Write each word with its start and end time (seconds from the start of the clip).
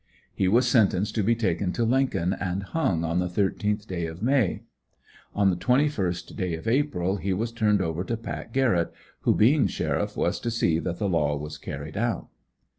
He 0.33 0.47
was 0.47 0.67
sentenced 0.67 1.13
to 1.13 1.21
be 1.23 1.35
taken 1.35 1.71
to 1.73 1.83
Lincoln, 1.85 2.33
and 2.33 2.63
hung 2.63 3.03
on 3.03 3.19
the 3.19 3.27
13th 3.27 3.85
day 3.85 4.07
of 4.07 4.23
May. 4.23 4.63
On 5.35 5.51
the 5.51 5.55
21st 5.55 6.35
day 6.35 6.55
of 6.55 6.67
April 6.67 7.17
he 7.17 7.33
was 7.33 7.51
turned 7.51 7.83
over 7.83 8.03
to 8.05 8.17
Pat. 8.17 8.51
Garrett, 8.51 8.91
who, 9.19 9.35
being 9.35 9.67
sheriff, 9.67 10.17
was 10.17 10.39
to 10.39 10.49
see 10.49 10.79
that 10.79 10.97
the 10.97 11.07
law 11.07 11.37
was 11.37 11.59
carried 11.59 11.97
out. 11.97 12.29